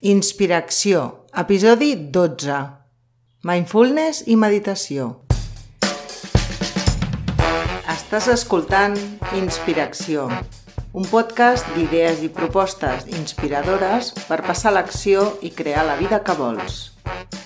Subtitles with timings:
[0.00, 2.54] Inspiració, episodi 12.
[3.44, 5.10] Mindfulness i meditació.
[7.84, 8.96] Estàs escoltant
[9.36, 10.24] Inspiració,
[10.96, 16.80] un podcast d'idees i propostes inspiradores per passar l'acció i crear la vida que vols.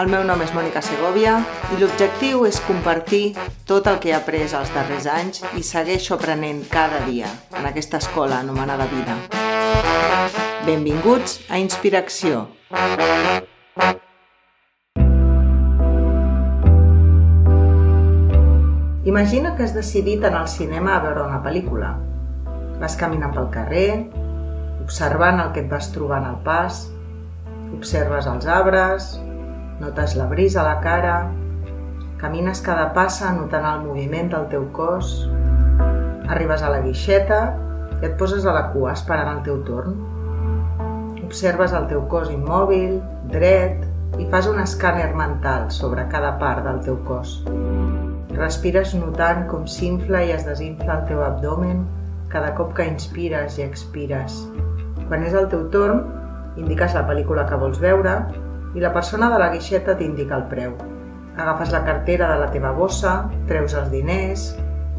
[0.00, 1.42] El meu nom és Mònica Segovia
[1.76, 3.34] i l'objectiu és compartir
[3.68, 8.00] tot el que he après els darrers anys i segueixo aprenent cada dia en aquesta
[8.00, 9.18] escola anomenada vida.
[10.66, 12.48] Benvinguts a Inspiració.
[19.04, 21.92] Imagina que has decidit anar al cinema a veure una pel·lícula.
[22.82, 23.90] Vas caminant pel carrer,
[24.82, 26.82] observant el que et vas trobant al pas,
[27.76, 29.14] observes els arbres,
[29.80, 31.16] notes la brisa a la cara,
[32.18, 35.14] camines cada passa notant el moviment del teu cos,
[36.28, 37.42] arribes a la guixeta
[38.02, 40.17] i et poses a la cua esperant el teu torn.
[41.28, 42.94] Observes el teu cos immòbil,
[43.28, 43.82] dret,
[44.16, 47.34] i fas un escàner mental sobre cada part del teu cos.
[48.32, 51.84] Respires notant com s'infla i es desinfla el teu abdomen
[52.32, 54.38] cada cop que inspires i expires.
[55.04, 56.00] Quan és el teu torn,
[56.56, 58.16] indiques la pel·lícula que vols veure
[58.72, 60.80] i la persona de la guixeta t'indica el preu.
[61.36, 63.18] Agafes la cartera de la teva bossa,
[63.52, 64.54] treus els diners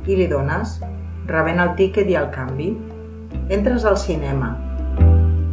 [0.05, 0.77] i li dones,
[1.25, 2.75] rebent el tíquet i el canvi.
[3.49, 4.53] Entres al cinema,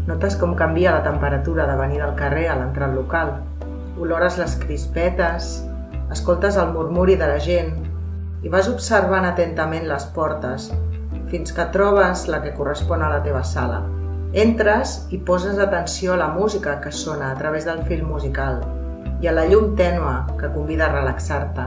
[0.06, 3.32] Notes com canvia la temperatura de venir del carrer a l'entrar al local.
[3.98, 5.48] Olores les crispetes,
[6.14, 7.72] escoltes el murmuri de la gent
[8.46, 10.68] i vas observant atentament les portes
[11.32, 13.82] fins que trobes la que correspon a la teva sala.
[14.46, 18.62] Entres i poses atenció a la música que sona a través del film musical
[19.18, 21.66] i a la llum tènua que convida a relaxar-te.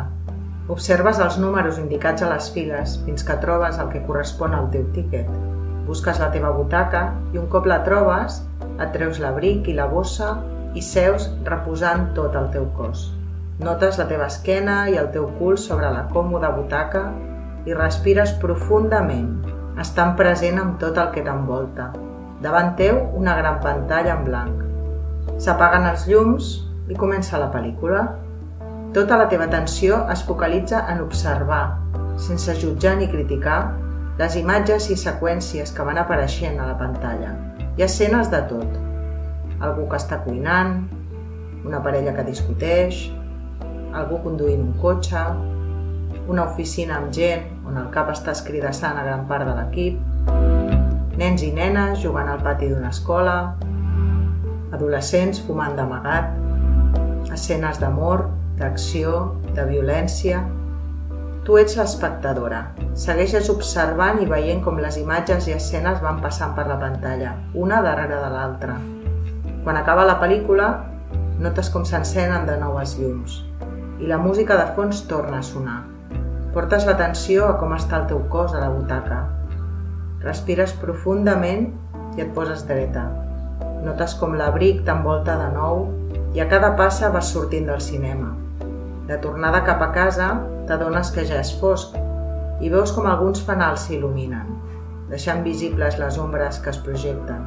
[0.71, 4.87] Observes els números indicats a les files fins que trobes el que correspon al teu
[4.95, 5.58] tíquet.
[5.89, 6.99] Busques la teva butaca
[7.33, 8.43] i un cop la trobes,
[8.77, 10.35] et treus l'abric i la bossa
[10.77, 13.07] i seus reposant tot el teu cos.
[13.65, 17.07] Notes la teva esquena i el teu cul sobre la còmoda butaca
[17.65, 19.33] i respires profundament,
[19.81, 21.89] estant present amb tot el que t'envolta.
[22.45, 24.63] Davant teu, una gran pantalla en blanc.
[25.41, 26.53] S'apaguen els llums
[26.85, 28.05] i comença la pel·lícula.
[28.93, 31.79] Tota la teva atenció es focalitza en observar,
[32.21, 33.61] sense jutjar ni criticar,
[34.19, 37.29] les imatges i seqüències que van apareixent a la pantalla.
[37.77, 38.73] Hi ha escenes de tot.
[39.63, 40.73] Algú que està cuinant,
[41.63, 43.05] una parella que discuteix,
[43.95, 45.23] algú conduint un cotxe,
[46.27, 50.03] una oficina amb gent on el cap està escridassant a gran part de l'equip,
[51.19, 53.39] nens i nenes jugant al pati d'una escola,
[54.75, 58.27] adolescents fumant d'amagat, escenes d'amor,
[58.59, 60.43] d'acció, de violència,
[61.49, 62.57] Tu ets l'espectadora.
[62.93, 67.79] Segueixes observant i veient com les imatges i escenes van passant per la pantalla, una
[67.81, 68.75] darrere de l'altra.
[69.63, 70.67] Quan acaba la pel·lícula,
[71.41, 73.39] notes com s'encenen de nou els llums
[73.97, 75.79] i la música de fons torna a sonar.
[76.53, 79.17] Portes l'atenció a com està el teu cos a la butaca.
[80.27, 81.65] Respires profundament
[82.13, 83.07] i et poses dreta.
[83.87, 85.87] Notes com l'abric t'envolta de nou
[86.37, 88.35] i a cada passa vas sortint del cinema.
[89.09, 90.25] De tornada cap a casa,
[90.69, 91.95] t'adones que ja és fosc
[92.61, 94.51] i veus com alguns fanals s'il·luminen,
[95.09, 97.41] deixant visibles les ombres que es projecten.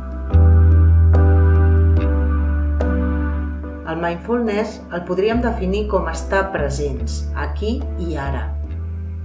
[3.86, 8.48] El mindfulness el podríem definir com estar presents, aquí i ara,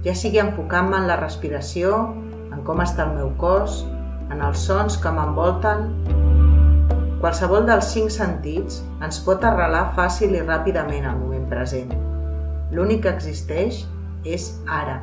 [0.06, 2.04] ja sigui enfocant-me en la respiració,
[2.54, 3.80] en com està el meu cos,
[4.30, 5.88] en els sons que m'envolten.
[7.18, 12.04] Qualsevol dels cinc sentits ens pot arrelar fàcil i ràpidament al moment present
[12.74, 13.80] L'únic que existeix
[14.28, 14.98] és ara.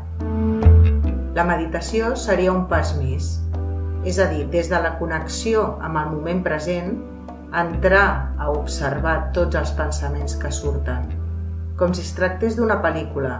[1.35, 3.31] La meditació seria un pas més,
[4.05, 6.93] és a dir, des de la connexió amb el moment present,
[7.55, 11.09] entrar a observar tots els pensaments que surten,
[11.79, 13.39] com si es tractés d'una pel·lícula,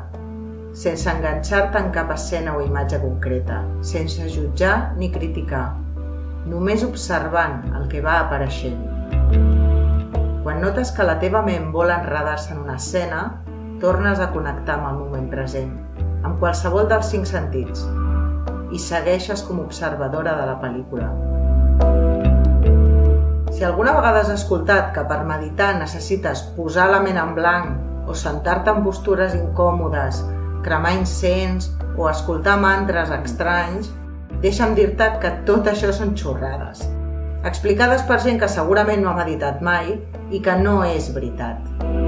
[0.76, 5.70] sense enganxar-te en cap escena o imatge concreta, sense jutjar ni criticar,
[6.50, 8.82] només observant el que va apareixent.
[10.44, 13.22] Quan notes que la teva ment vol enredar-se en una escena,
[13.82, 15.72] tornes a connectar amb el moment present,
[16.24, 17.86] amb qualsevol dels cinc sentits,
[18.72, 21.10] i segueixes com observadora de la pel·lícula.
[23.56, 28.16] Si alguna vegada has escoltat que per meditar necessites posar la ment en blanc o
[28.18, 30.24] sentar-te en postures incòmodes,
[30.66, 33.94] cremar incens o escoltar mantres estranys,
[34.44, 36.84] deixa'm dir-te que tot això són xorrades,
[37.46, 39.94] explicades per gent que segurament no ha meditat mai
[40.32, 42.05] i que no és veritat.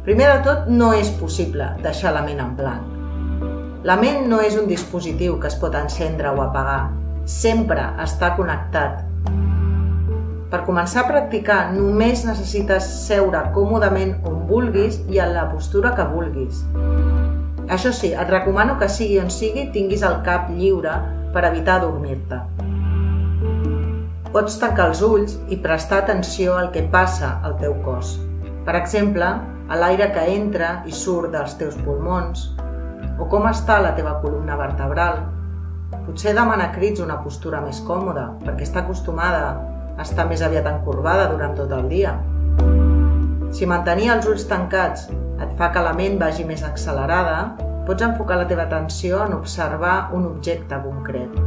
[0.00, 2.96] Primer de tot, no és possible deixar la ment en blanc.
[3.84, 6.88] La ment no és un dispositiu que es pot encendre o apagar.
[7.28, 9.02] Sempre està connectat.
[10.50, 16.08] Per començar a practicar només necessites seure còmodament on vulguis i en la postura que
[16.08, 16.64] vulguis.
[17.68, 20.96] Això sí, et recomano que sigui on sigui tinguis el cap lliure
[21.36, 22.40] per evitar dormir-te.
[24.32, 28.16] Pots tancar els ulls i prestar atenció al que passa al teu cos.
[28.64, 29.28] Per exemple,
[29.70, 32.48] a l'aire que entra i surt dels teus pulmons,
[33.22, 35.20] o com està la teva columna vertebral.
[36.06, 39.44] Potser demana crits una postura més còmoda, perquè està acostumada
[39.94, 42.16] a estar més aviat encorbada durant tot el dia.
[43.54, 47.54] Si mantenir els ulls tancats et fa que la ment vagi més accelerada,
[47.86, 51.42] pots enfocar la teva atenció en observar un objecte concret.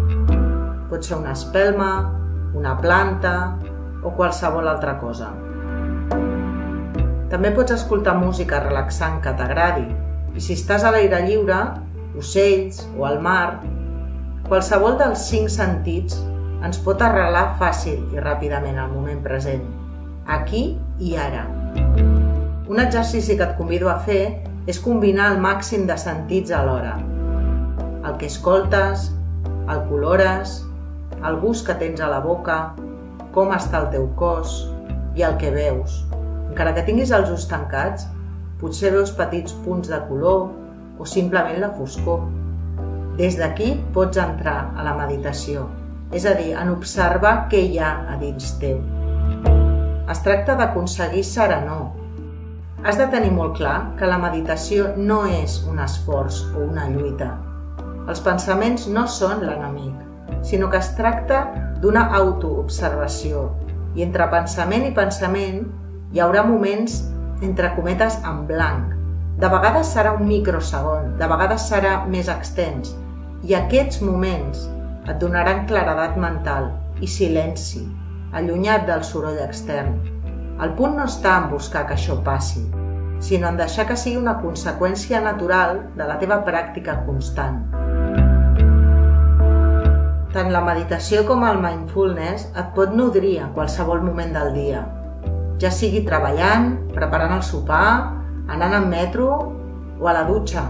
[0.92, 1.92] Pot ser una espelma,
[2.56, 3.34] una planta
[4.04, 5.34] o qualsevol altra cosa.
[7.34, 9.88] També pots escoltar música relaxant que t'agradi
[10.38, 11.56] i si estàs a l'aire lliure,
[12.22, 13.56] ocells o al mar,
[14.46, 16.20] qualsevol dels cinc sentits
[16.62, 19.66] ens pot arrelar fàcil i ràpidament al moment present,
[20.30, 21.48] aquí i ara.
[22.70, 24.22] Un exercici que et convido a fer
[24.70, 27.00] és combinar el màxim de sentits alhora.
[28.06, 29.10] El que escoltes,
[29.74, 30.60] el colores,
[31.26, 32.76] el gust que tens a la boca,
[33.34, 34.68] com està el teu cos
[35.18, 36.04] i el que veus.
[36.54, 38.06] Encara que tinguis els ulls tancats,
[38.62, 40.52] potser veus petits punts de color
[41.02, 42.28] o simplement la foscor.
[43.18, 45.66] Des d'aquí pots entrar a la meditació,
[46.14, 48.78] és a dir, en observar què hi ha a dins teu.
[50.14, 51.90] Es tracta d'aconseguir serenor,
[52.84, 57.30] Has de tenir molt clar que la meditació no és un esforç o una lluita.
[58.12, 60.02] Els pensaments no són l'enemic,
[60.44, 61.46] sinó que es tracta
[61.80, 63.46] d'una autoobservació
[63.96, 65.64] i entre pensament i pensament
[66.14, 67.02] hi haurà moments,
[67.42, 68.94] entre cometes, en blanc.
[69.42, 72.94] De vegades serà un microsegon, de vegades serà més extens
[73.44, 74.68] i aquests moments
[75.10, 76.70] et donaran claredat mental
[77.02, 77.84] i silenci,
[78.32, 79.98] allunyat del soroll extern
[80.62, 82.62] el punt no està en buscar que això passi,
[83.24, 87.58] sinó en deixar que sigui una conseqüència natural de la teva pràctica constant.
[90.34, 94.86] Tant la meditació com el mindfulness et pot nodrir a qualsevol moment del dia,
[95.64, 98.12] ja sigui treballant, preparant el sopar,
[98.52, 99.30] anant en metro
[99.96, 100.66] o a la dutxa.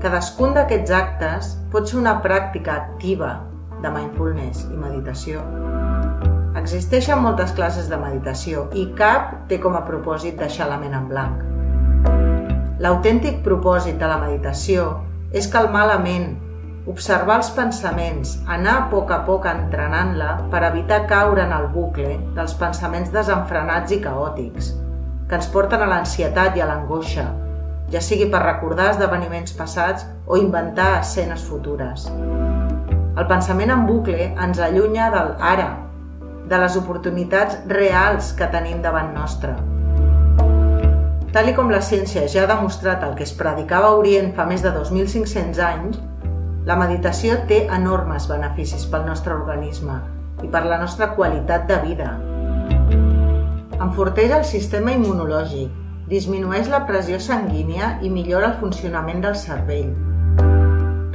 [0.00, 3.34] Cadascun d'aquests actes pot ser una pràctica activa
[3.82, 5.42] de mindfulness i meditació.
[6.56, 11.12] Existeixen moltes classes de meditació i cap té com a propòsit deixar la ment en
[11.12, 11.44] blanc.
[12.80, 14.88] L'autèntic propòsit de la meditació
[15.36, 16.30] és calmar la ment,
[16.88, 22.14] observar els pensaments, anar a poc a poc entrenant-la per evitar caure en el bucle
[22.36, 24.72] dels pensaments desenfrenats i caòtics,
[25.28, 27.26] que ens porten a l'ansietat i a l'angoixa,
[27.92, 32.08] ja sigui per recordar esdeveniments passats o inventar escenes futures.
[33.18, 35.70] El pensament en bucle ens allunya del ara,
[36.48, 39.56] de les oportunitats reals que tenim davant nostre.
[41.32, 44.46] Tal i com la ciència ja ha demostrat el que es predicava a Orient fa
[44.48, 45.98] més de 2.500 anys,
[46.68, 49.94] la meditació té enormes beneficis pel nostre organisme
[50.44, 52.08] i per la nostra qualitat de vida.
[53.78, 55.70] Enforteix el sistema immunològic,
[56.10, 59.94] disminueix la pressió sanguínia i millora el funcionament del cervell.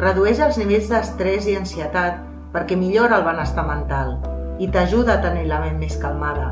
[0.02, 2.18] Redueix els nivells d'estrès i ansietat
[2.56, 4.16] perquè millora el benestar mental
[4.58, 6.50] i t'ajuda a tenir la ment més calmada,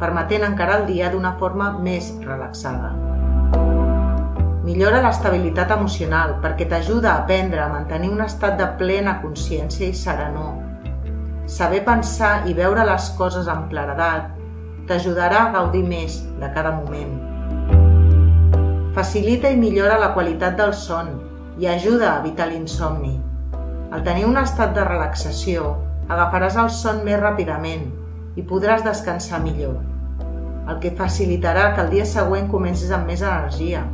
[0.00, 2.94] permetent encarar el dia d'una forma més relaxada.
[4.66, 9.94] Millora l'estabilitat emocional perquè t'ajuda a aprendre a mantenir un estat de plena consciència i
[9.94, 10.56] serenor.
[11.46, 14.32] Saber pensar i veure les coses amb claredat
[14.88, 17.12] t'ajudarà a gaudir més de cada moment.
[18.96, 21.12] Facilita i millora la qualitat del son
[21.62, 23.14] i ajuda a evitar l'insomni.
[23.94, 25.76] Al tenir un estat de relaxació,
[26.08, 27.86] agafaràs el son més ràpidament
[28.34, 29.78] i podràs descansar millor,
[30.66, 33.84] el que facilitarà que el dia següent comencis amb més energia.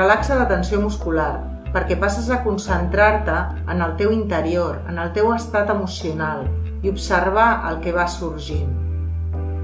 [0.00, 1.42] Relaxa la tensió muscular
[1.74, 3.34] perquè passes a concentrar-te
[3.68, 6.46] en el teu interior, en el teu estat emocional
[6.80, 8.70] i observar el que va sorgint.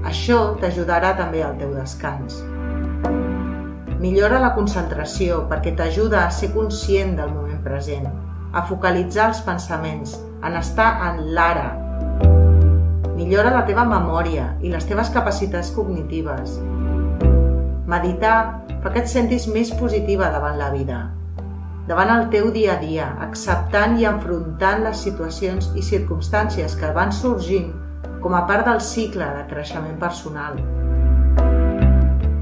[0.05, 2.37] Això t'ajudarà també al teu descans.
[3.97, 8.05] Millora la concentració perquè t'ajuda a ser conscient del moment present,
[8.53, 11.71] a focalitzar els pensaments en estar en l'ara.
[13.17, 16.59] Millora la teva memòria i les teves capacitats cognitives.
[17.87, 20.97] Meditar fa que et sentis més positiva davant la vida,
[21.87, 27.15] davant el teu dia a dia, acceptant i enfrontant les situacions i circumstàncies que van
[27.15, 27.71] sorgint
[28.19, 30.59] com a part del cicle de creixement personal.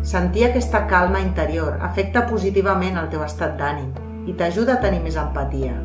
[0.02, 3.94] Sentir aquesta calma interior afecta positivament el teu estat d'ànim
[4.25, 5.78] i t'ajuda a tenir més empatia,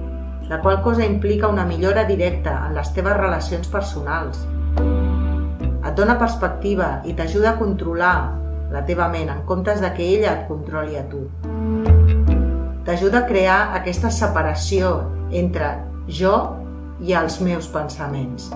[0.49, 4.41] la qual cosa implica una millora directa en les teves relacions personals.
[4.81, 8.19] Et dona perspectiva i t'ajuda a controlar
[8.71, 11.25] la teva ment en comptes de que ella et controli a tu.
[12.87, 14.93] T'ajuda a crear aquesta separació
[15.31, 15.73] entre
[16.07, 16.35] jo
[17.03, 18.51] i els meus pensaments.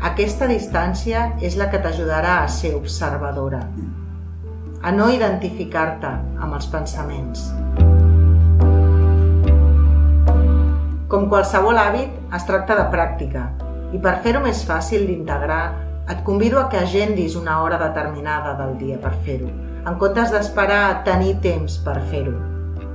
[0.00, 3.60] Aquesta distància és la que t'ajudarà a ser observadora,
[4.80, 7.50] a no identificar-te amb els pensaments.
[11.10, 13.48] Com qualsevol hàbit, es tracta de pràctica
[13.92, 18.76] i per fer-ho més fàcil d'integrar, et convido a que agendis una hora determinada del
[18.78, 19.50] dia per fer-ho,
[19.86, 22.36] en comptes d'esperar tenir temps per fer-ho.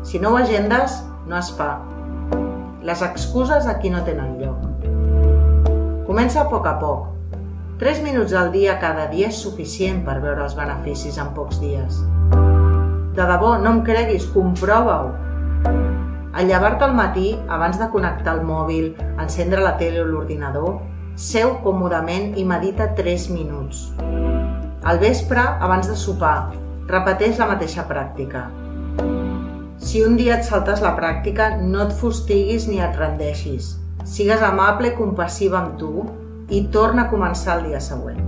[0.06, 1.80] Si no ho agendes, no es fa.
[2.86, 4.62] Les excuses aquí no tenen lloc.
[6.06, 7.12] Comença a poc a poc.
[7.82, 11.98] 3 minuts al dia cada dia és suficient per veure els beneficis en pocs dies.
[13.16, 15.10] De debò, no em creguis, comprova-ho.
[16.36, 18.90] Al llevar-te al matí, abans de connectar el mòbil,
[19.24, 20.82] encendre la tele o l'ordinador,
[21.16, 23.88] seu còmodament i medita 3 minuts.
[24.84, 26.52] Al vespre, abans de sopar,
[26.92, 28.50] repeteix la mateixa pràctica.
[29.80, 33.78] Si un dia et saltes la pràctica, no et fustiguis ni et rendeixis.
[34.04, 36.06] Sigues amable i compassiva amb tu
[36.52, 38.20] i torna a començar el dia següent.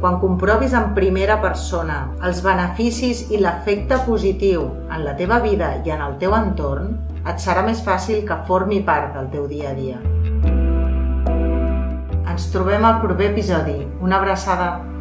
[0.00, 5.92] Quan comprovis en primera persona els beneficis i l'efecte positiu en la teva vida i
[5.92, 6.94] en el teu entorn,
[7.26, 10.00] et serà més fàcil que formi part del teu dia a dia.
[12.36, 13.78] Ens trobem al proper episodi.
[14.04, 14.95] Una abraçada!